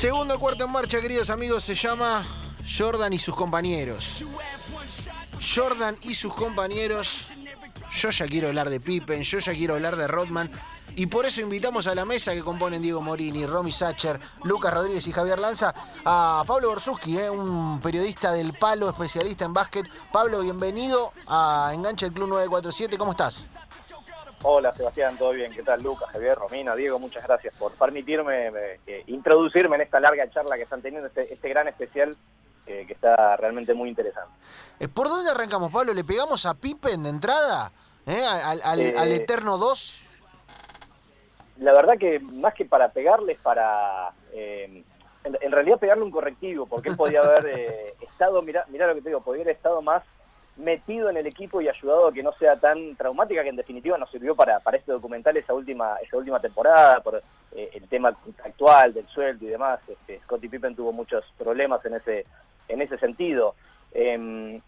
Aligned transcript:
Segundo 0.00 0.38
cuarto 0.38 0.64
en 0.64 0.70
marcha, 0.70 0.98
queridos 0.98 1.28
amigos, 1.28 1.62
se 1.62 1.74
llama 1.74 2.24
Jordan 2.64 3.12
y 3.12 3.18
sus 3.18 3.34
compañeros. 3.34 4.24
Jordan 5.54 5.98
y 6.02 6.14
sus 6.14 6.32
compañeros. 6.32 7.26
Yo 7.90 8.08
ya 8.08 8.26
quiero 8.26 8.48
hablar 8.48 8.70
de 8.70 8.80
Pippen, 8.80 9.22
yo 9.22 9.38
ya 9.40 9.52
quiero 9.52 9.74
hablar 9.74 9.96
de 9.96 10.06
Rodman. 10.06 10.50
Y 10.96 11.06
por 11.06 11.26
eso 11.26 11.40
invitamos 11.40 11.86
a 11.86 11.94
la 11.94 12.06
mesa 12.06 12.32
que 12.32 12.40
componen 12.40 12.80
Diego 12.80 13.02
Morini, 13.02 13.44
Romy 13.44 13.72
Sacher, 13.72 14.18
Lucas 14.44 14.72
Rodríguez 14.72 15.06
y 15.06 15.12
Javier 15.12 15.38
Lanza 15.38 15.74
a 16.04 16.44
Pablo 16.46 16.70
Borsuski, 16.70 17.18
eh, 17.18 17.28
un 17.28 17.78
periodista 17.80 18.32
del 18.32 18.54
palo, 18.54 18.88
especialista 18.88 19.44
en 19.44 19.52
básquet. 19.52 19.86
Pablo, 20.10 20.40
bienvenido 20.40 21.12
a 21.26 21.72
Engancha 21.74 22.06
el 22.06 22.12
Club 22.12 22.28
947. 22.28 22.96
¿Cómo 22.96 23.10
estás? 23.10 23.44
Hola 24.42 24.72
Sebastián, 24.72 25.18
¿todo 25.18 25.32
bien? 25.32 25.52
¿Qué 25.52 25.62
tal 25.62 25.82
Lucas, 25.82 26.08
Javier, 26.08 26.34
Romina, 26.34 26.74
Diego? 26.74 26.98
Muchas 26.98 27.22
gracias 27.26 27.54
por 27.58 27.72
permitirme 27.72 28.50
eh, 28.86 29.04
introducirme 29.08 29.76
en 29.76 29.82
esta 29.82 30.00
larga 30.00 30.30
charla 30.30 30.56
que 30.56 30.62
están 30.62 30.80
teniendo, 30.80 31.08
este, 31.08 31.30
este 31.30 31.50
gran 31.50 31.68
especial 31.68 32.16
eh, 32.66 32.84
que 32.86 32.94
está 32.94 33.36
realmente 33.36 33.74
muy 33.74 33.90
interesante. 33.90 34.30
Eh, 34.78 34.88
¿Por 34.88 35.08
dónde 35.08 35.30
arrancamos, 35.30 35.70
Pablo? 35.70 35.92
¿Le 35.92 36.04
pegamos 36.04 36.46
a 36.46 36.54
Pippen 36.54 37.02
de 37.02 37.10
entrada? 37.10 37.70
¿Al, 38.06 38.62
al, 38.62 39.12
Eterno 39.12 39.58
2? 39.58 40.04
La 41.58 41.74
verdad 41.74 41.98
que 41.98 42.18
más 42.18 42.54
que 42.54 42.64
para 42.64 42.90
pegarles, 42.92 43.38
para... 43.40 44.10
En, 44.32 44.86
en, 45.22 45.52
realidad 45.52 45.78
pegarle 45.78 46.02
un 46.02 46.10
correctivo, 46.10 46.64
porque 46.64 46.88
él 46.88 46.96
podía 46.96 47.20
haber 47.20 47.94
estado, 48.00 48.40
mira, 48.40 48.64
mira 48.68 48.86
lo 48.86 48.94
que 48.94 49.02
te 49.02 49.10
digo, 49.10 49.20
podría 49.20 49.44
haber 49.44 49.56
estado 49.56 49.82
más 49.82 50.02
metido 50.60 51.10
en 51.10 51.16
el 51.16 51.26
equipo 51.26 51.60
y 51.60 51.68
ayudado 51.68 52.08
a 52.08 52.12
que 52.12 52.22
no 52.22 52.32
sea 52.32 52.56
tan 52.56 52.96
traumática, 52.96 53.42
que 53.42 53.48
en 53.48 53.56
definitiva 53.56 53.98
nos 53.98 54.10
sirvió 54.10 54.34
para, 54.34 54.60
para 54.60 54.76
este 54.76 54.92
documental 54.92 55.36
esa 55.36 55.54
última, 55.54 55.96
esa 56.02 56.16
última 56.16 56.40
temporada, 56.40 57.00
por 57.00 57.22
eh, 57.52 57.70
el 57.72 57.88
tema 57.88 58.16
actual 58.44 58.94
del 58.94 59.06
sueldo 59.08 59.44
y 59.44 59.48
demás. 59.48 59.80
Este, 59.88 60.20
Scottie 60.20 60.48
Pippen 60.48 60.76
tuvo 60.76 60.92
muchos 60.92 61.24
problemas 61.38 61.84
en 61.84 61.94
ese, 61.94 62.26
en 62.68 62.82
ese 62.82 62.98
sentido. 62.98 63.54
Em, 63.92 64.60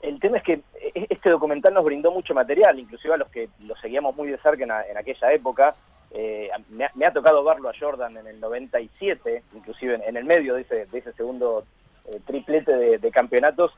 el 0.00 0.20
tema 0.20 0.38
es 0.38 0.42
que 0.42 0.52
e-, 0.74 1.06
este 1.10 1.30
documental 1.30 1.74
nos 1.74 1.84
brindó 1.84 2.10
mucho 2.10 2.34
material, 2.34 2.78
inclusive 2.78 3.14
a 3.14 3.18
los 3.18 3.28
que 3.28 3.48
lo 3.60 3.76
seguíamos 3.76 4.16
muy 4.16 4.28
de 4.28 4.38
cerca 4.38 4.64
en, 4.64 4.96
aquella 4.96 5.32
época. 5.32 5.74
Eh, 6.10 6.50
me, 6.68 7.06
ha, 7.06 7.12
tocado 7.12 7.42
verlo 7.42 7.70
a 7.70 7.74
Jordan 7.78 8.16
en 8.18 8.26
el 8.26 8.38
97, 8.38 9.42
inclusive 9.54 10.00
en, 10.06 10.16
el 10.16 10.24
medio 10.24 10.54
de 10.54 10.62
ese, 10.62 10.86
de 10.86 10.98
ese 10.98 11.12
segundo 11.14 11.64
eh, 12.06 12.20
triplete 12.26 12.98
de 12.98 13.10
campeonatos, 13.10 13.72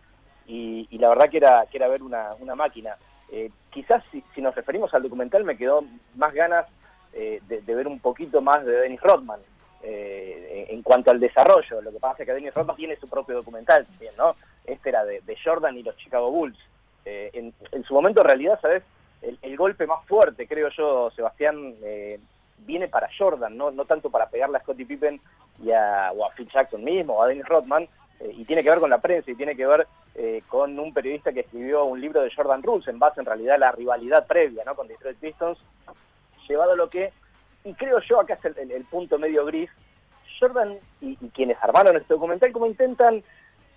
y, 0.46 0.98
la 0.98 1.08
verdad 1.08 1.28
que 1.28 1.38
era, 1.38 1.66
que 1.70 1.78
era 1.78 1.88
ver 1.88 2.02
una, 2.02 2.34
una 2.38 2.54
máquina. 2.54 2.96
Eh, 3.30 3.50
quizás 3.70 4.02
si, 4.10 4.22
nos 4.40 4.54
referimos 4.54 4.92
al 4.94 5.02
documental 5.02 5.44
me 5.44 5.56
quedó 5.56 5.84
más 6.14 6.32
ganas 6.34 6.66
eh, 7.12 7.40
de, 7.48 7.74
ver 7.74 7.86
un 7.86 7.98
poquito 7.98 8.40
más 8.40 8.64
de 8.64 8.72
Dennis 8.72 9.00
Rodman 9.00 9.40
eh, 9.82 10.66
en, 10.68 10.82
cuanto 10.82 11.10
al 11.10 11.20
desarrollo. 11.20 11.80
Lo 11.80 11.90
que 11.90 11.98
pasa 11.98 12.22
es 12.22 12.26
que 12.26 12.34
Dennis 12.34 12.54
Rodman 12.54 12.76
tiene 12.76 12.96
su 12.96 13.08
propio 13.08 13.36
documental 13.36 13.86
también, 13.86 14.14
¿no? 14.16 14.36
Este 14.64 14.90
era 14.90 15.04
de, 15.04 15.22
Jordan 15.42 15.76
y 15.76 15.82
los 15.82 15.96
Chicago 15.96 16.30
Bulls. 16.30 16.58
En, 17.06 17.52
en, 17.70 17.84
su 17.84 17.92
momento, 17.92 18.22
en 18.22 18.28
realidad, 18.28 18.58
¿sabes? 18.62 18.82
El, 19.20 19.56
golpe 19.58 19.86
más 19.86 20.02
fuerte, 20.06 20.46
creo 20.46 20.70
yo, 20.70 21.10
Sebastián, 21.10 21.74
viene 22.58 22.88
para 22.88 23.10
Jordan, 23.16 23.56
¿no? 23.56 23.70
no 23.70 23.84
tanto 23.84 24.10
para 24.10 24.30
pegarle 24.30 24.56
a 24.56 24.60
Scottie 24.60 24.86
Pippen 24.86 25.20
y 25.62 25.70
a, 25.70 26.12
o 26.12 26.24
a 26.24 26.30
Phil 26.30 26.48
Jackson 26.48 26.82
mismo, 26.82 27.14
o 27.14 27.22
a 27.22 27.28
Dennis 27.28 27.46
Rodman, 27.46 27.88
y 28.20 28.44
tiene 28.44 28.62
que 28.62 28.70
ver 28.70 28.80
con 28.80 28.90
la 28.90 28.98
prensa 28.98 29.30
y 29.30 29.34
tiene 29.34 29.56
que 29.56 29.66
ver 29.66 29.86
eh, 30.14 30.42
con 30.48 30.78
un 30.78 30.92
periodista 30.94 31.32
que 31.32 31.40
escribió 31.40 31.84
un 31.84 32.00
libro 32.00 32.22
de 32.22 32.32
Jordan 32.34 32.62
Rules 32.62 32.88
en 32.88 32.98
base 32.98 33.20
en 33.20 33.26
realidad 33.26 33.56
a 33.56 33.58
la 33.58 33.72
rivalidad 33.72 34.26
previa 34.26 34.64
¿no? 34.64 34.74
con 34.74 34.88
Detroit 34.88 35.18
Pistons, 35.18 35.58
llevado 36.48 36.72
a 36.72 36.76
lo 36.76 36.86
que, 36.86 37.12
y 37.64 37.74
creo 37.74 38.00
yo 38.00 38.20
acá 38.20 38.34
es 38.34 38.44
el, 38.44 38.84
punto 38.84 39.18
medio 39.18 39.44
gris, 39.44 39.70
Jordan 40.38 40.78
y, 41.00 41.16
quienes 41.30 41.56
armaron 41.62 41.96
este 41.96 42.14
documental 42.14 42.52
como 42.52 42.66
intentan 42.66 43.22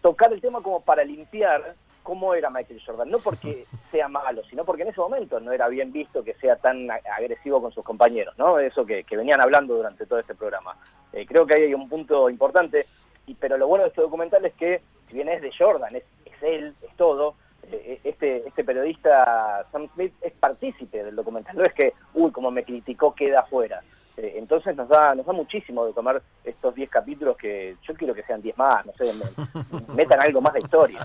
tocar 0.02 0.32
el 0.32 0.42
tema 0.42 0.62
como 0.62 0.82
para 0.82 1.04
limpiar 1.04 1.76
cómo 2.04 2.34
era 2.34 2.50
Michael 2.50 2.82
Jordan, 2.86 3.10
no 3.10 3.20
porque 3.20 3.66
sea 3.92 4.08
malo, 4.08 4.42
sino 4.50 4.64
porque 4.64 4.84
en 4.84 4.90
ese 4.90 5.02
momento 5.02 5.40
no 5.40 5.52
era 5.52 5.68
bien 5.68 5.92
visto 5.92 6.24
que 6.24 6.36
sea 6.36 6.56
tan 6.56 6.90
agresivo 6.90 7.62
con 7.62 7.72
sus 7.72 7.84
compañeros, 7.84 8.38
¿no? 8.38 8.60
Eso 8.60 8.86
que, 8.86 9.04
venían 9.12 9.42
hablando 9.42 9.76
durante 9.76 10.06
todo 10.06 10.20
este 10.20 10.36
programa. 10.36 10.78
Eh, 11.12 11.26
creo 11.26 11.46
que 11.46 11.56
ahí 11.56 11.64
hay 11.64 11.74
un 11.74 11.90
punto 11.90 12.30
importante, 12.30 12.86
y, 13.28 13.36
pero 13.36 13.58
lo 13.58 13.68
bueno 13.68 13.84
de 13.84 13.90
este 13.90 14.02
documental 14.02 14.44
es 14.46 14.54
que, 14.56 14.82
si 15.08 15.14
bien 15.14 15.30
es 15.30 15.42
de 15.42 15.52
Jordan, 15.56 15.96
es 15.96 16.04
él, 16.42 16.74
es 16.82 16.96
todo. 16.96 17.36
Eh, 17.70 18.00
este, 18.04 18.48
este 18.48 18.64
periodista 18.64 19.66
Sam 19.72 19.90
Smith 19.94 20.14
es 20.22 20.32
partícipe 20.34 21.04
del 21.04 21.16
documental, 21.16 21.56
no 21.56 21.66
es 21.66 21.74
que, 21.74 21.94
uy, 22.14 22.32
como 22.32 22.50
me 22.50 22.64
criticó, 22.64 23.14
queda 23.14 23.42
afuera. 23.42 23.82
Eh, 24.16 24.36
entonces 24.38 24.76
nos 24.76 24.88
da, 24.88 25.14
nos 25.14 25.26
da 25.26 25.34
muchísimo 25.34 25.86
de 25.86 25.94
tomar 25.94 26.22
estos 26.44 26.74
10 26.74 26.90
capítulos 26.90 27.38
que 27.38 27.76
yo 27.84 27.94
quiero 27.94 28.16
que 28.16 28.24
sean 28.24 28.42
10 28.42 28.58
más, 28.58 28.86
no 28.86 28.94
sé, 28.94 29.12
metan 29.96 30.22
algo 30.22 30.42
más 30.42 30.54
de 30.54 30.60
historia. 30.60 31.00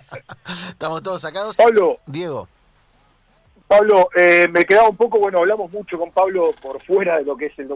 Estamos 0.68 1.02
todos 1.02 1.20
sacados. 1.20 1.56
Pablo. 1.56 1.98
Diego. 2.06 2.48
Pablo, 3.66 4.08
eh, 4.14 4.48
me 4.48 4.64
quedaba 4.64 4.88
un 4.88 4.96
poco, 4.96 5.18
bueno, 5.18 5.38
hablamos 5.38 5.72
mucho 5.72 5.98
con 5.98 6.10
Pablo 6.12 6.50
por 6.62 6.80
fuera 6.82 7.18
de 7.18 7.24
lo 7.24 7.36
que 7.36 7.46
es 7.46 7.58
el, 7.58 7.70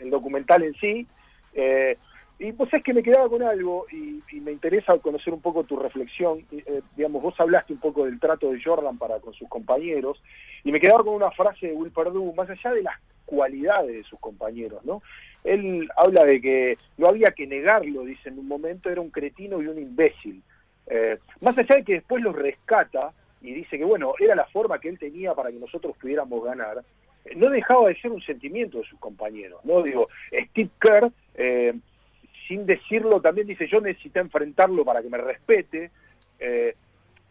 el 0.00 0.10
documental 0.10 0.62
en 0.62 0.74
sí. 0.74 1.06
Eh, 1.54 1.96
y 2.38 2.52
pues 2.52 2.72
es 2.74 2.82
que 2.82 2.92
me 2.92 3.02
quedaba 3.02 3.28
con 3.28 3.42
algo 3.42 3.86
y, 3.90 4.22
me 4.40 4.52
interesa 4.52 4.96
conocer 4.98 5.32
un 5.32 5.40
poco 5.40 5.64
tu 5.64 5.76
reflexión. 5.76 6.44
Eh, 6.52 6.82
digamos, 6.96 7.22
vos 7.22 7.34
hablaste 7.38 7.72
un 7.72 7.80
poco 7.80 8.04
del 8.04 8.20
trato 8.20 8.52
de 8.52 8.62
Jordan 8.62 8.98
para 8.98 9.18
con 9.18 9.32
sus 9.32 9.48
compañeros 9.48 10.22
y 10.62 10.70
me 10.70 10.78
quedaba 10.78 11.02
con 11.02 11.14
una 11.14 11.30
frase 11.30 11.68
de 11.68 11.72
Will 11.72 11.90
Perdue, 11.90 12.34
más 12.34 12.48
allá 12.48 12.72
de 12.72 12.82
las 12.82 12.94
cualidades 13.24 13.92
de 13.92 14.04
sus 14.04 14.20
compañeros, 14.20 14.84
¿no? 14.84 15.02
Él 15.42 15.88
habla 15.96 16.24
de 16.24 16.40
que 16.40 16.78
no 16.98 17.08
había 17.08 17.30
que 17.30 17.46
negarlo, 17.46 18.04
dice 18.04 18.28
en 18.28 18.38
un 18.38 18.46
momento, 18.46 18.90
era 18.90 19.00
un 19.00 19.10
cretino 19.10 19.62
y 19.62 19.66
un 19.66 19.78
imbécil. 19.78 20.42
Eh, 20.86 21.18
más 21.40 21.56
allá 21.58 21.76
de 21.76 21.84
que 21.84 21.94
después 21.94 22.22
lo 22.22 22.32
rescata 22.32 23.12
y 23.40 23.52
dice 23.52 23.78
que, 23.78 23.84
bueno, 23.84 24.14
era 24.20 24.34
la 24.34 24.46
forma 24.46 24.78
que 24.78 24.88
él 24.88 24.98
tenía 24.98 25.34
para 25.34 25.50
que 25.50 25.58
nosotros 25.58 25.96
pudiéramos 26.00 26.44
ganar, 26.44 26.84
eh, 27.24 27.34
no 27.34 27.48
dejaba 27.50 27.88
de 27.88 27.96
ser 28.00 28.12
un 28.12 28.22
sentimiento 28.22 28.78
de 28.78 28.84
sus 28.84 28.98
compañeros, 29.00 29.64
¿no? 29.64 29.82
Digo, 29.82 30.08
Steve 30.30 30.70
Kerr 30.78 31.10
sin 32.46 32.66
decirlo, 32.66 33.20
también 33.20 33.46
dice, 33.46 33.66
yo 33.66 33.80
necesité 33.80 34.20
enfrentarlo 34.20 34.84
para 34.84 35.02
que 35.02 35.08
me 35.08 35.18
respete, 35.18 35.90
eh, 36.38 36.74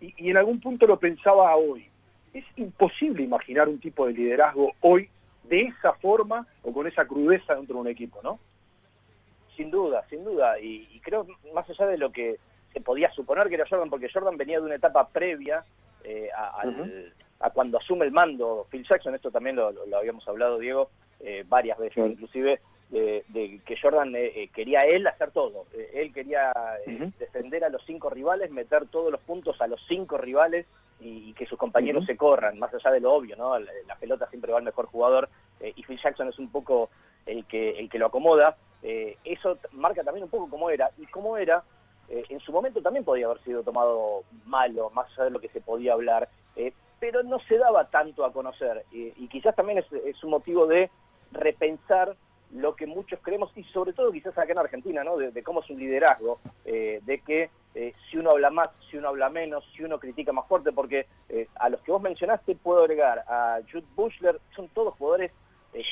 y, 0.01 0.29
en 0.29 0.37
algún 0.37 0.59
punto 0.59 0.85
lo 0.87 0.99
pensaba 0.99 1.55
hoy. 1.55 1.87
Es 2.33 2.45
imposible 2.57 3.23
imaginar 3.23 3.69
un 3.69 3.79
tipo 3.79 4.07
de 4.07 4.13
liderazgo 4.13 4.73
hoy 4.81 5.09
de 5.43 5.61
esa 5.61 5.93
forma 5.93 6.45
o 6.63 6.73
con 6.73 6.87
esa 6.87 7.05
crudeza 7.05 7.55
dentro 7.55 7.75
de 7.75 7.81
un 7.81 7.87
equipo, 7.87 8.19
¿no? 8.23 8.39
Sin 9.55 9.71
duda, 9.71 10.05
sin 10.09 10.23
duda, 10.25 10.59
y, 10.59 10.99
creo 11.01 11.25
más 11.53 11.69
allá 11.69 11.87
de 11.87 11.97
lo 11.97 12.11
que 12.11 12.37
se 12.73 12.81
podía 12.81 13.09
suponer 13.11 13.47
que 13.47 13.55
era 13.55 13.67
Jordan, 13.69 13.89
porque 13.89 14.09
Jordan 14.11 14.35
venía 14.35 14.59
de 14.59 14.65
una 14.65 14.75
etapa 14.75 15.07
previa 15.07 15.63
eh, 16.03 16.29
a, 16.35 17.49
cuando 17.51 17.77
asume 17.77 18.05
el 18.05 18.11
mando 18.11 18.67
Phil 18.69 18.85
Jackson, 18.87 19.15
esto 19.15 19.31
también 19.31 19.55
lo, 19.55 19.71
habíamos 19.95 20.27
hablado, 20.27 20.59
Diego, 20.59 20.89
eh, 21.21 21.45
varias 21.47 21.77
veces, 21.77 22.05
inclusive 22.05 22.59
de, 22.89 23.61
que 23.65 23.77
Jordan 23.81 24.15
eh, 24.15 24.31
eh, 24.35 24.49
quería 24.49 24.79
él 24.81 25.05
hacer 25.07 25.31
todo. 25.31 25.65
Eh, 25.73 25.91
él 25.95 26.13
quería 26.13 26.51
defender 27.19 27.63
a 27.63 27.69
los 27.69 27.83
cinco 27.85 28.09
rivales, 28.09 28.51
meter 28.51 28.87
todos 28.87 29.11
los 29.11 29.21
puntos 29.21 29.59
a 29.61 29.67
los 29.67 29.81
cinco 29.87 30.17
rivales 30.17 30.65
y, 30.99 31.33
que 31.33 31.45
sus 31.45 31.57
compañeros 31.57 32.05
se 32.05 32.15
corran, 32.15 32.57
más 32.57 32.73
allá 32.73 32.91
de 32.91 33.01
lo 33.01 33.13
obvio, 33.13 33.35
¿no? 33.35 33.59
La, 33.59 33.95
pelota 33.99 34.29
siempre 34.29 34.51
va 34.51 34.59
al 34.59 34.63
mejor 34.63 34.85
jugador 34.85 35.29
y 35.59 35.83
Phil 35.83 35.99
Jackson 36.01 36.29
es 36.29 36.39
un 36.39 36.49
poco 36.49 36.89
el 37.25 37.45
que, 37.45 37.71
el 37.71 37.89
que 37.89 37.99
lo 37.99 38.05
acomoda. 38.05 38.55
eso 38.81 39.57
marca 39.71 40.03
también 40.03 40.23
un 40.23 40.29
poco 40.29 40.49
cómo 40.49 40.69
era. 40.69 40.91
Y 40.97 41.05
cómo 41.07 41.37
era, 41.37 41.63
en 42.07 42.39
su 42.39 42.53
momento 42.53 42.81
también 42.81 43.03
podía 43.03 43.25
haber 43.25 43.41
sido 43.43 43.63
tomado 43.63 44.23
malo, 44.45 44.89
más 44.91 45.11
allá 45.11 45.25
de 45.25 45.31
lo 45.31 45.41
que 45.41 45.49
se 45.49 45.59
podía 45.59 45.93
hablar, 45.93 46.29
pero 46.99 47.23
no 47.23 47.39
se 47.39 47.57
daba 47.57 47.89
tanto 47.89 48.23
a 48.23 48.31
conocer. 48.31 48.85
y 48.93 49.27
quizás 49.27 49.53
también 49.53 49.79
es, 49.79 49.91
es 49.91 50.23
un 50.23 50.29
motivo 50.29 50.65
de 50.65 50.89
repensar 51.33 52.15
lo 52.55 52.75
que 52.75 52.87
muchos 52.87 53.19
creemos, 53.21 53.51
y 53.55 53.63
sobre 53.65 53.93
todo 53.93 54.11
quizás 54.11 54.37
acá 54.37 54.51
en 54.51 54.59
Argentina, 54.59 55.03
¿no? 55.03 55.17
de, 55.17 55.43
cómo 55.43 55.61
es 55.61 55.69
un 55.69 55.79
liderazgo, 55.79 56.39
eh, 56.63 57.01
de 57.03 57.19
que 57.19 57.49
eh, 57.73 57.93
si 58.09 58.17
uno 58.17 58.31
habla 58.31 58.49
más, 58.49 58.69
si 58.89 58.97
uno 58.97 59.09
habla 59.09 59.29
menos, 59.29 59.63
si 59.75 59.83
uno 59.83 59.99
critica 59.99 60.31
más 60.31 60.47
fuerte, 60.47 60.71
porque 60.71 61.07
eh, 61.29 61.47
a 61.55 61.69
los 61.69 61.81
que 61.81 61.91
vos 61.91 62.01
mencionaste 62.01 62.55
puedo 62.55 62.81
agregar 62.81 63.23
a 63.27 63.59
Jude 63.69 63.85
Bushler, 63.95 64.39
son 64.55 64.69
todos 64.69 64.95
jugadores 64.95 65.31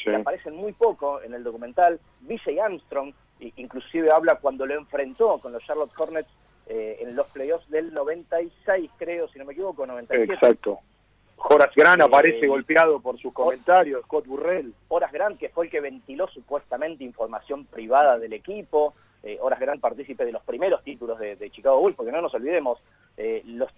que 0.05 0.15
aparecen 0.15 0.55
muy 0.55 0.71
poco 0.71 1.21
en 1.21 1.33
el 1.33 1.43
documental, 1.43 1.99
BJ 2.21 2.61
Armstrong, 2.61 3.13
inclusive 3.57 4.11
habla 4.11 4.35
cuando 4.35 4.65
lo 4.65 4.75
enfrentó 4.75 5.39
con 5.39 5.51
los 5.51 5.61
Charlotte 5.65 5.91
Hornets 5.97 6.29
en 6.67 7.13
los 7.17 7.27
playoffs 7.27 7.69
del 7.69 7.93
96, 7.93 8.89
creo, 8.97 9.27
si 9.27 9.39
no 9.39 9.43
me 9.43 9.51
equivoco, 9.51 9.85
97. 9.85 10.33
Exacto. 10.33 10.79
Horace 11.49 11.73
Grant 11.75 12.01
eh, 12.01 12.05
aparece 12.05 12.47
golpeado 12.47 12.99
por 12.99 13.19
sus 13.19 13.33
comentarios, 13.33 14.03
Scott 14.03 14.25
Burrell. 14.25 14.73
Horace 14.87 15.13
Grant, 15.13 15.39
que 15.39 15.49
fue 15.49 15.65
el 15.65 15.71
que 15.71 15.81
ventiló 15.81 16.27
supuestamente 16.27 17.03
información 17.03 17.65
privada 17.65 18.17
del 18.17 18.33
equipo. 18.33 18.93
Eh, 19.23 19.37
Horace 19.41 19.65
Grant 19.65 19.81
partícipe 19.81 20.25
de 20.25 20.31
los 20.31 20.43
primeros 20.43 20.83
títulos 20.83 21.19
de, 21.19 21.49
Chicago 21.51 21.79
Bulls, 21.79 21.95
porque 21.95 22.11
no 22.11 22.21
nos 22.21 22.33
olvidemos, 22.33 22.79
eh, 23.17 23.41
los, 23.45 23.69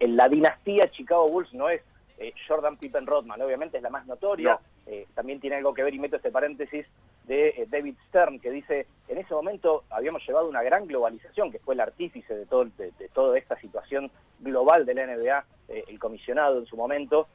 la 0.00 0.28
dinastía 0.28 0.90
Chicago 0.90 1.26
Bulls 1.26 1.52
no 1.54 1.68
es 1.68 1.82
eh, 2.22 2.32
Jordan 2.46 2.76
Pippen 2.76 3.04
Rodman. 3.04 3.42
Obviamente 3.42 3.78
es 3.78 3.82
la 3.82 3.90
más 3.90 4.06
notoria, 4.06 4.60
eh, 4.86 5.06
también 5.14 5.40
tiene 5.40 5.56
algo 5.56 5.74
que 5.74 5.82
ver, 5.82 5.92
y 5.92 5.98
meto 5.98 6.16
este 6.16 6.30
paréntesis, 6.30 6.86
de 7.26 7.48
eh, 7.48 7.66
David 7.68 7.96
Stern, 8.08 8.38
que 8.38 8.50
dice, 8.50 8.86
en 9.08 9.18
ese 9.18 9.34
momento 9.34 9.82
habíamos 9.90 10.24
llevado 10.24 10.48
una 10.48 10.62
gran 10.62 10.86
globalización, 10.86 11.50
que 11.50 11.58
fue 11.58 11.74
el 11.74 11.80
artífice 11.80 12.32
de, 12.34 12.46
todo, 12.46 12.66
de, 12.78 12.92
toda 13.12 13.36
esta 13.36 13.58
situación 13.58 14.08
global 14.38 14.86
de 14.86 14.94
la 14.94 15.06
NBA, 15.06 15.44
el 15.88 15.98
comisionado 15.98 16.58
en 16.58 16.66
su 16.66 16.76
momento, 16.76 17.26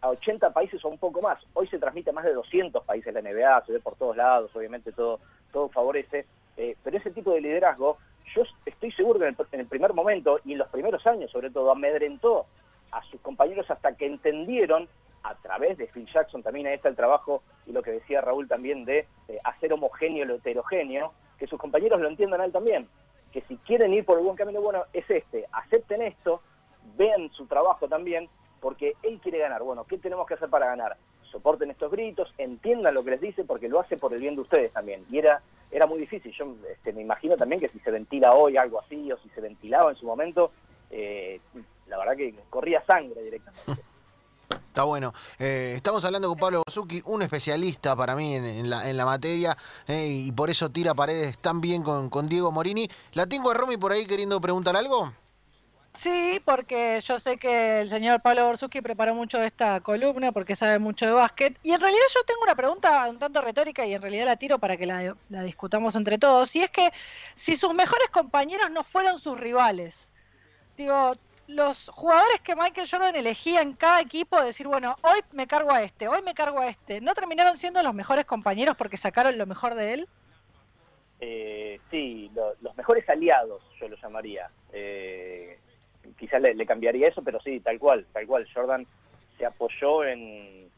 a 0.00 0.08
80 0.08 0.52
países 0.52 0.82
o 0.84 0.88
un 0.88 0.98
poco 0.98 1.20
más. 1.20 1.42
Hoy 1.54 1.66
se 1.68 1.78
transmite 1.78 2.10
a 2.10 2.12
más 2.12 2.24
de 2.24 2.32
200 2.32 2.84
países 2.84 3.12
la 3.12 3.20
NBA, 3.20 3.66
se 3.66 3.72
ve 3.72 3.80
por 3.80 3.96
todos 3.96 4.16
lados, 4.16 4.54
obviamente 4.54 4.92
todo, 4.92 5.20
todo 5.52 5.68
favorece, 5.68 6.24
pero 6.56 6.96
ese 6.96 7.10
tipo 7.10 7.32
de 7.32 7.40
liderazgo, 7.40 7.98
yo 8.34 8.42
estoy 8.64 8.92
seguro 8.92 9.18
que 9.18 9.26
en 9.26 9.60
el 9.60 9.66
primer 9.66 9.92
momento 9.92 10.38
y 10.44 10.52
en 10.52 10.58
los 10.58 10.68
primeros 10.68 11.06
años 11.06 11.30
sobre 11.30 11.50
todo 11.50 11.72
amedrentó 11.72 12.46
a 12.90 13.02
sus 13.04 13.20
compañeros 13.20 13.70
hasta 13.70 13.96
que 13.96 14.06
entendieron 14.06 14.88
a 15.22 15.34
través 15.36 15.76
de 15.78 15.86
Phil 15.88 16.08
Jackson, 16.12 16.42
también 16.42 16.66
ahí 16.66 16.74
está 16.74 16.88
el 16.88 16.96
trabajo 16.96 17.42
y 17.66 17.72
lo 17.72 17.82
que 17.82 17.90
decía 17.90 18.20
Raúl 18.20 18.48
también 18.48 18.84
de 18.84 19.06
hacer 19.44 19.72
homogéneo 19.72 20.24
lo 20.24 20.36
heterogéneo, 20.36 21.12
que 21.38 21.46
sus 21.46 21.58
compañeros 21.58 22.00
lo 22.00 22.08
entiendan 22.08 22.40
a 22.40 22.44
él 22.44 22.52
también, 22.52 22.88
que 23.32 23.42
si 23.42 23.56
quieren 23.58 23.92
ir 23.92 24.04
por 24.04 24.18
el 24.18 24.24
buen 24.24 24.36
camino, 24.36 24.60
bueno, 24.60 24.84
es 24.92 25.08
este, 25.10 25.46
acepten 25.52 26.02
esto, 26.02 26.40
vean 26.96 27.30
su 27.32 27.46
trabajo 27.46 27.88
también, 27.88 28.28
porque 28.60 28.94
él 29.02 29.20
quiere 29.22 29.38
ganar. 29.38 29.62
Bueno, 29.62 29.84
¿qué 29.84 29.98
tenemos 29.98 30.26
que 30.26 30.34
hacer 30.34 30.48
para 30.48 30.66
ganar? 30.66 30.96
Soporten 31.30 31.70
estos 31.70 31.90
gritos, 31.90 32.32
entiendan 32.38 32.94
lo 32.94 33.04
que 33.04 33.12
les 33.12 33.20
dice, 33.20 33.44
porque 33.44 33.68
lo 33.68 33.80
hace 33.80 33.96
por 33.96 34.12
el 34.12 34.20
bien 34.20 34.34
de 34.34 34.42
ustedes 34.42 34.72
también. 34.72 35.04
Y 35.10 35.18
era, 35.18 35.42
era 35.70 35.86
muy 35.86 35.98
difícil. 35.98 36.32
Yo 36.32 36.54
este, 36.70 36.92
me 36.92 37.02
imagino 37.02 37.36
también 37.36 37.60
que 37.60 37.68
si 37.68 37.78
se 37.80 37.90
ventila 37.90 38.32
hoy 38.32 38.56
algo 38.56 38.80
así, 38.80 39.12
o 39.12 39.18
si 39.18 39.28
se 39.30 39.40
ventilaba 39.40 39.90
en 39.90 39.96
su 39.96 40.06
momento, 40.06 40.50
eh, 40.90 41.40
la 41.88 41.98
verdad 41.98 42.16
que 42.16 42.34
corría 42.50 42.84
sangre 42.86 43.22
directamente. 43.22 43.82
Está 44.50 44.84
bueno. 44.84 45.12
Eh, 45.38 45.72
estamos 45.74 46.04
hablando 46.04 46.28
con 46.28 46.38
Pablo 46.38 46.62
Bozuki, 46.64 47.02
un 47.06 47.22
especialista 47.22 47.96
para 47.96 48.14
mí 48.14 48.36
en, 48.36 48.70
la, 48.70 48.88
en 48.88 48.96
la, 48.96 49.04
materia, 49.04 49.56
eh, 49.88 50.06
y 50.06 50.30
por 50.30 50.50
eso 50.50 50.70
tira 50.70 50.94
paredes 50.94 51.36
tan 51.38 51.60
bien 51.60 51.82
con, 51.82 52.08
con, 52.08 52.28
Diego 52.28 52.52
Morini. 52.52 52.88
¿La 53.14 53.26
tengo 53.26 53.50
a 53.50 53.54
Romy 53.54 53.76
por 53.76 53.90
ahí 53.90 54.06
queriendo 54.06 54.40
preguntar 54.40 54.76
algo? 54.76 55.12
Sí, 55.98 56.40
porque 56.44 57.00
yo 57.04 57.18
sé 57.18 57.38
que 57.38 57.80
el 57.80 57.88
señor 57.88 58.22
Pablo 58.22 58.44
Borsuski 58.44 58.80
preparó 58.80 59.16
mucho 59.16 59.42
esta 59.42 59.80
columna 59.80 60.30
porque 60.30 60.54
sabe 60.54 60.78
mucho 60.78 61.06
de 61.06 61.12
básquet. 61.12 61.58
Y 61.64 61.72
en 61.72 61.80
realidad 61.80 62.04
yo 62.14 62.20
tengo 62.24 62.42
una 62.42 62.54
pregunta 62.54 63.08
un 63.10 63.18
tanto 63.18 63.40
retórica 63.42 63.84
y 63.84 63.94
en 63.94 64.00
realidad 64.02 64.26
la 64.26 64.36
tiro 64.36 64.60
para 64.60 64.76
que 64.76 64.86
la, 64.86 65.16
la 65.28 65.42
discutamos 65.42 65.96
entre 65.96 66.18
todos. 66.18 66.54
Y 66.54 66.62
es 66.62 66.70
que 66.70 66.92
si 67.34 67.56
sus 67.56 67.74
mejores 67.74 68.10
compañeros 68.10 68.70
no 68.70 68.84
fueron 68.84 69.18
sus 69.18 69.40
rivales, 69.40 70.12
digo, 70.76 71.16
los 71.48 71.88
jugadores 71.88 72.40
que 72.42 72.54
Michael 72.54 72.88
Jordan 72.88 73.16
elegía 73.16 73.62
en 73.62 73.72
cada 73.72 74.00
equipo, 74.00 74.40
decir, 74.40 74.68
bueno, 74.68 74.96
hoy 75.02 75.20
me 75.32 75.46
cargo 75.46 75.72
a 75.72 75.82
este, 75.82 76.06
hoy 76.06 76.20
me 76.22 76.34
cargo 76.34 76.60
a 76.60 76.68
este, 76.68 77.00
¿no 77.00 77.14
terminaron 77.14 77.56
siendo 77.56 77.82
los 77.82 77.94
mejores 77.94 78.26
compañeros 78.26 78.76
porque 78.76 78.98
sacaron 78.98 79.36
lo 79.38 79.46
mejor 79.46 79.74
de 79.74 79.94
él? 79.94 80.08
Eh, 81.20 81.80
sí, 81.90 82.30
los 82.60 82.76
mejores 82.76 83.08
aliados, 83.08 83.62
yo 83.80 83.88
lo 83.88 83.96
llamaría. 83.96 84.50
Eh, 84.72 85.58
quizás 86.18 86.40
le, 86.40 86.66
cambiaría 86.66 87.08
eso, 87.08 87.22
pero 87.22 87.40
sí, 87.40 87.60
tal 87.60 87.78
cual, 87.78 88.06
tal 88.12 88.26
cual. 88.26 88.46
Jordan 88.52 88.86
se 89.36 89.46
apoyó 89.46 90.04
en... 90.04 90.68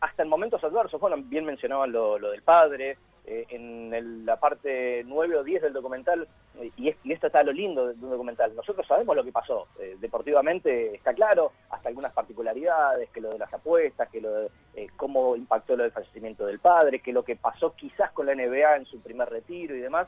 Hasta 0.00 0.24
en 0.24 0.28
momentos 0.28 0.62
adversos, 0.62 1.00
bueno, 1.00 1.16
bien 1.18 1.44
mencionaban 1.44 1.90
lo, 1.90 2.18
lo 2.18 2.32
del 2.32 2.42
padre, 2.42 2.98
eh, 3.28 3.44
en 3.50 4.24
la 4.24 4.36
parte 4.36 5.02
9 5.04 5.38
o 5.38 5.42
10 5.42 5.62
del 5.62 5.72
documental, 5.72 6.28
eh, 6.60 6.70
y, 6.76 6.90
esto 7.10 7.26
está 7.26 7.42
lo 7.42 7.50
lindo 7.50 7.88
de 7.88 7.94
un 7.94 8.10
documental, 8.10 8.54
nosotros 8.54 8.86
sabemos 8.86 9.16
lo 9.16 9.24
que 9.24 9.32
pasó, 9.32 9.66
eh, 9.80 9.96
deportivamente 9.98 10.94
está 10.94 11.12
claro, 11.12 11.50
hasta 11.70 11.88
algunas 11.88 12.12
particularidades, 12.12 13.10
que 13.10 13.20
lo 13.20 13.30
de 13.30 13.38
las 13.38 13.52
apuestas, 13.52 14.08
que 14.10 14.20
lo 14.20 14.32
de 14.32 14.50
cómo 14.96 15.34
impactó 15.34 15.76
lo 15.76 15.82
del 15.82 15.90
fallecimiento 15.90 16.46
del 16.46 16.60
padre, 16.60 17.00
que 17.00 17.12
lo 17.12 17.24
que 17.24 17.34
pasó 17.34 17.74
quizás 17.74 18.12
con 18.12 18.26
la 18.26 18.34
NBA 18.36 18.76
en 18.76 18.86
su 18.86 19.00
primer 19.00 19.28
retiro 19.28 19.74
y 19.74 19.80
demás, 19.80 20.06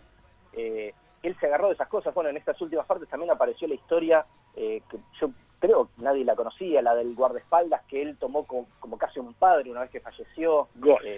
él 0.52 1.36
se 1.40 1.46
agarró 1.46 1.68
de 1.68 1.74
esas 1.74 1.88
cosas, 1.88 2.14
bueno, 2.14 2.30
en 2.30 2.36
estas 2.36 2.60
últimas 2.60 2.86
partes 2.86 3.08
también 3.08 3.32
apareció 3.32 3.66
la 3.66 3.74
historia 3.74 4.24
que 4.54 4.82
yo 5.20 5.30
creo 5.58 5.86
que 5.86 6.02
nadie 6.02 6.24
la 6.24 6.36
conocía, 6.36 6.82
la 6.82 6.94
del 6.94 7.16
guardaespaldas 7.16 7.82
que 7.88 8.00
él 8.00 8.16
tomó 8.16 8.44
como, 8.44 8.96
casi 8.96 9.18
un 9.18 9.34
padre 9.34 9.72
una 9.72 9.80
vez 9.80 9.90
que 9.90 10.00
falleció 10.00 10.68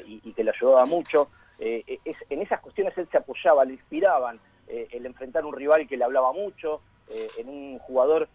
y, 0.07 0.21
y, 0.25 0.33
que 0.33 0.45
lo 0.45 0.53
ayudaba 0.53 0.87
mucho. 0.87 1.29
Eh, 1.63 2.01
en 2.31 2.41
esas 2.41 2.61
cuestiones 2.61 2.97
él 2.97 3.07
se 3.11 3.19
apoyaba, 3.19 3.67
le 3.67 3.75
inspiraban 3.75 4.41
eh, 4.67 4.89
el 4.93 5.05
enfrentar 5.05 5.45
un 5.45 5.55
rival 5.55 5.87
que 5.87 5.99
le 5.99 6.05
hablaba 6.05 6.33
mucho, 6.33 6.81
eh, 7.09 7.29
en 7.39 7.49
un 7.49 7.79
jugador 7.81 8.29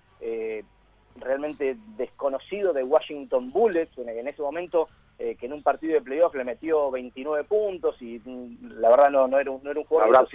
realmente 1.18 1.78
desconocido 1.98 2.74
de 2.74 2.84
Washington 2.84 3.52
Bullets, 3.52 3.98
en, 3.98 4.28
ese 4.28 4.42
momento 4.42 4.88
que 5.18 5.46
en 5.46 5.54
un 5.54 5.62
partido 5.62 5.94
de 5.94 6.02
playoff 6.02 6.34
le 6.34 6.44
metió 6.44 6.90
29 6.90 7.44
puntos 7.46 8.02
y 8.02 8.20
mm, 8.24 8.80
la 8.80 8.90
verdad 8.90 9.12
no, 9.12 9.28
no, 9.28 9.40
era, 9.40 9.52
un, 9.52 9.64
no 9.64 9.72
era 9.72 9.80
un 9.80 9.86
jugador. 9.86 10.28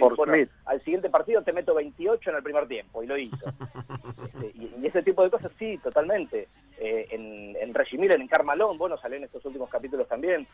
al 0.65 0.81
siguiente 0.83 1.09
partido 1.09 1.43
te 1.43 1.51
meto 1.51 1.75
28 1.75 2.29
en 2.29 2.35
el 2.35 2.43
primer 2.43 2.67
tiempo 2.67 3.03
y 3.03 3.07
lo 3.07 3.17
hizo. 3.17 3.45
Este, 4.33 4.51
y, 4.55 4.85
ese 4.85 5.03
tipo 5.03 5.23
de 5.23 5.29
cosas 5.29 5.51
sí, 5.59 5.77
totalmente. 5.83 6.47
en, 6.79 7.55
en 7.59 7.73
Reggie 7.73 8.13
en 8.13 8.27
Carmalón, 8.27 8.77
bueno, 8.77 8.97
salió 8.97 9.17
en 9.17 9.25
estos 9.25 9.43
últimos 9.45 9.69
capítulos 9.69 10.07
también, 10.07 10.47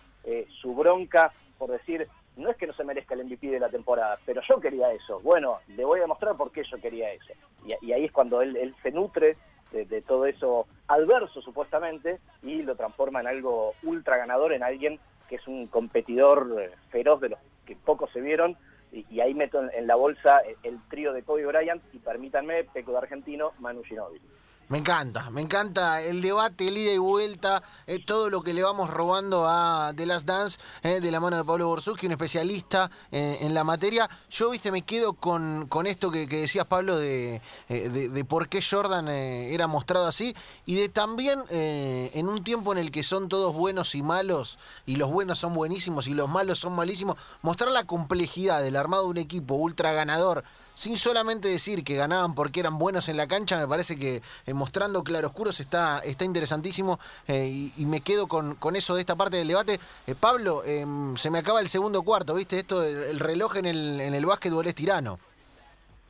su 0.50 0.74
bronca 0.74 1.32
por 1.58 1.72
decir, 1.72 2.08
no 2.38 2.50
es 2.50 2.58
que 2.58 2.68
no 2.68 2.74
se 2.74 2.84
merezca 2.84 3.16
el 3.16 3.26
MVP 3.26 3.48
de 3.48 3.60
la 3.60 3.70
temporada, 3.70 4.18
pero 4.26 4.42
yo 4.48 4.60
quería 4.60 4.92
eso. 4.92 5.20
Bueno, 5.22 5.60
le 5.68 5.84
voy 5.84 6.00
a 6.00 6.04
demostrar 6.04 6.36
por 6.36 6.52
qué 6.52 6.64
yo 6.64 6.78
quería 6.80 7.12
eso. 7.12 7.34
Y, 7.82 7.92
ahí 7.92 8.06
es 8.06 8.12
cuando 8.12 8.42
él, 8.42 8.76
se 8.82 8.92
nutre 8.92 9.38
de, 9.72 10.02
todo 10.02 10.26
eso 10.26 10.66
adverso 10.88 11.42
supuestamente 11.42 12.20
y 12.42 12.62
lo 12.62 12.76
transforma 12.76 13.20
en 13.20 13.28
algo 13.28 13.74
ultra 13.84 14.18
ganador, 14.18 14.54
en 14.54 14.64
alguien 14.64 15.00
que 15.28 15.36
es 15.36 15.48
un 15.48 15.68
competidor 15.68 16.56
eh, 16.62 16.72
feroz 16.90 17.20
de 17.20 17.30
los 17.30 17.40
que 17.66 17.76
pocos 17.76 18.10
se 18.12 18.22
vieron. 18.22 18.56
Y, 18.92 19.20
ahí 19.20 19.34
meto 19.34 19.62
en, 19.70 19.86
la 19.86 19.96
bolsa 19.96 20.40
el, 20.64 20.80
trío 20.90 21.12
de 21.12 21.24
Kobe 21.24 21.46
Bryant 21.46 21.84
y 21.94 22.00
permítanme, 22.00 22.64
Peco 22.64 22.94
de 22.94 23.00
Argentino, 23.00 23.52
Manu 23.60 23.84
Ginóbili. 23.84 24.26
Me 24.70 24.80
encanta, 24.80 25.30
me 25.30 25.40
encanta 25.40 26.02
el 26.02 26.22
debate, 26.22 26.68
el 26.68 26.78
ida 26.78 26.92
y 26.92 26.98
vuelta, 26.98 27.64
eh, 27.86 28.04
todo 28.04 28.30
lo 28.30 28.44
que 28.44 28.54
le 28.54 28.64
vamos 28.64 28.90
robando 28.90 29.48
a 29.48 29.94
The 29.96 30.06
Last 30.06 30.26
Dance 30.26 30.60
eh, 30.84 31.00
de 31.00 31.10
la 31.10 31.22
mano 31.22 31.38
de 31.38 31.46
Pablo 31.46 31.70
Borsuski, 31.70 32.06
un 32.06 32.12
especialista 32.12 32.92
eh, 33.10 33.38
en 33.40 33.54
la 33.54 33.64
materia. 33.64 34.10
Yo, 34.30 34.50
viste, 34.50 34.70
me 34.74 34.82
quedo 34.82 35.14
con, 35.14 35.68
con 35.70 35.88
esto 35.88 36.12
que, 36.12 36.28
decías, 36.28 36.66
Pablo, 36.66 36.98
de, 36.98 37.42
de, 37.70 38.26
por 38.26 38.50
qué 38.50 38.62
Jordan 38.62 39.08
era 39.08 39.68
mostrado 39.68 40.06
así 40.06 40.36
y 40.66 40.76
de 40.76 40.90
también 40.90 41.40
en 41.50 42.28
un 42.28 42.44
tiempo 42.44 42.74
en 42.74 42.80
el 42.80 42.92
que 42.92 43.04
son 43.04 43.30
todos 43.30 43.56
buenos 43.56 43.96
y 43.96 44.04
malos, 44.04 44.60
y 44.86 44.98
los 44.98 45.10
buenos 45.10 45.40
son 45.40 45.54
buenísimos 45.54 46.08
y 46.08 46.14
los 46.14 46.28
malos 46.28 46.60
son 46.60 46.76
malísimos, 46.76 47.16
mostrar 47.42 47.72
la 47.72 47.86
complejidad 47.86 48.62
del 48.62 48.76
armado 48.76 49.04
de 49.04 49.10
un 49.12 49.18
equipo 49.18 49.54
ultra 49.56 49.94
ganador 49.94 50.44
sin 50.78 50.96
solamente 50.96 51.48
decir 51.48 51.84
que 51.84 51.96
ganaban 51.96 52.36
porque 52.36 52.60
eran 52.60 52.78
buenos 52.78 53.10
en 53.10 53.18
la 53.18 53.28
cancha, 53.28 53.58
me 53.58 53.68
parece 53.68 53.98
que 53.98 54.22
eh, 54.46 54.54
mostrando 54.54 55.04
claroscuros 55.04 55.60
está, 55.60 56.00
está 56.02 56.24
interesantísimo 56.24 57.00
eh, 57.28 57.72
y, 57.76 57.86
me 57.88 58.02
quedo 58.02 58.28
con, 58.28 58.54
con, 58.54 58.76
eso 58.76 58.94
de 58.94 59.02
esta 59.02 59.16
parte 59.16 59.38
del 59.38 59.48
debate. 59.48 59.80
Eh, 60.06 60.14
Pablo, 60.14 60.64
em, 60.64 61.18
se 61.18 61.32
me 61.32 61.40
acaba 61.40 61.62
el 61.62 61.68
segundo 61.68 62.04
cuarto, 62.04 62.36
¿viste? 62.36 62.60
Esto, 62.60 62.84
el, 62.84 63.20
reloj 63.20 63.58
en 63.58 63.66
el, 63.66 64.00
en 64.00 64.14
el 64.14 64.24
básquetbol 64.24 64.68
es 64.68 64.76
tirano. 64.76 65.18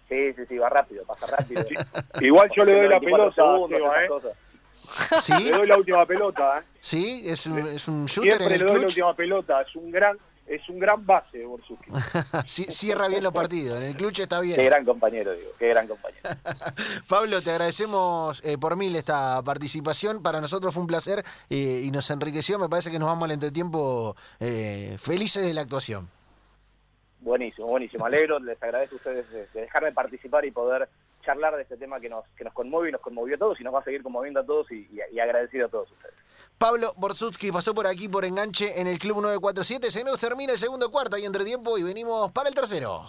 Sí, 0.10 0.34
sí, 0.34 0.42
sí, 0.50 0.58
va 0.58 0.68
rápido, 0.68 1.06
pasa 1.06 1.28
rápido. 1.28 1.64
Igual 2.20 2.52
yo 2.54 2.66
le 2.66 2.76
doy 2.76 2.90
la 2.90 3.00
pelota, 3.00 3.34
¿Sí? 5.22 5.44
Le 5.46 5.52
doy 5.52 5.68
la 5.68 5.78
última 5.78 6.06
pelota, 6.06 6.60
¿eh? 6.60 6.64
Sí, 6.82 7.24
es 7.26 7.46
un, 7.46 7.60
es 7.68 7.88
un 7.88 8.06
shooter 8.06 8.36
Siempre 8.36 8.48
en 8.48 8.52
el 8.52 8.60
le 8.60 8.66
doy 8.66 8.82
la 8.82 8.88
última 8.88 9.14
pelota, 9.16 9.62
es 9.62 9.74
un 9.78 9.92
gran 9.92 10.18
es 10.48 10.68
un 10.70 10.80
gran 10.80 11.06
base, 11.06 11.46
Borsuki. 11.46 11.92
cierra 12.46 13.08
bien 13.08 13.24
los 13.24 13.34
partidos, 13.34 13.78
en 13.78 13.84
el 13.84 13.96
clutch 13.96 14.22
está 14.22 14.40
bien. 14.40 14.56
Qué 14.56 14.64
gran 14.64 14.86
compañero, 14.86 15.34
digo, 15.34 15.52
qué 15.60 15.68
gran 15.68 15.88
compañero. 15.88 16.22
Pablo, 17.08 17.42
te 17.42 17.52
agradecemos 17.52 18.44
eh, 18.46 18.58
por 18.58 18.78
mil 18.78 18.96
esta 18.96 19.42
participación. 19.44 20.24
Para 20.24 20.40
nosotros 20.40 20.74
fue 20.74 20.82
un 20.82 20.88
placer 20.88 21.24
eh, 21.50 21.84
y 21.84 21.92
nos 21.92 22.10
enriqueció. 22.10 22.58
Me 22.60 22.70
parece 22.70 22.92
que 22.92 23.00
nos 23.00 23.08
vamos 23.08 23.26
al 23.26 23.32
entretiempo 23.32 24.16
eh, 24.40 24.96
felices 25.00 25.46
de 25.46 25.54
la 25.54 25.62
actuación. 25.62 26.10
Buenísimo, 27.20 27.68
buenísimo. 27.68 28.06
Alegro, 28.06 28.40
les 28.40 28.62
agradezco 28.62 28.96
a 28.96 28.98
ustedes 28.98 29.30
de, 29.32 29.48
dejarme 29.54 29.92
participar 29.92 30.46
y 30.46 30.52
poder 30.52 30.88
charlar 31.28 31.58
de 31.58 31.64
este 31.64 31.76
tema 31.76 32.00
que 32.00 32.08
nos, 32.08 32.26
que 32.38 32.46
nos 32.46 32.54
conmueve 32.54 32.88
y 32.88 32.92
nos 32.94 33.02
conmovió 33.02 33.36
a 33.36 33.38
todos 33.38 33.60
y 33.60 33.64
nos 33.64 33.74
va 33.74 33.80
a 33.80 33.84
seguir 33.84 34.02
conmoviendo 34.02 34.40
a 34.40 34.46
todos 34.46 34.72
y, 34.72 34.88
agradecido 35.20 35.66
a 35.66 35.70
todos 35.70 35.92
ustedes. 35.92 36.16
Pablo 36.58 36.94
Borsutsky 36.96 37.52
pasó 37.52 37.74
por 37.74 37.86
aquí 37.86 38.08
por 38.08 38.24
enganche 38.24 38.80
en 38.80 38.88
el 38.88 38.98
Club 38.98 39.18
947. 39.18 39.92
Se 39.92 40.06
nos 40.06 40.20
termina 40.20 40.54
el 40.54 40.58
segundo 40.58 40.90
cuarto 40.90 41.18
y 41.18 41.26
entre 41.26 41.44
tiempo 41.44 41.78
y 41.78 41.84
venimos 41.84 42.32
para 42.32 42.48
el 42.48 42.56
tercero. 42.56 43.02